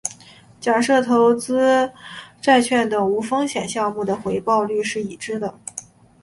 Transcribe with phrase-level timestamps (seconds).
[0.59, 1.91] 假设投资
[2.41, 5.59] 债券等无风险项目的回报率是已知的。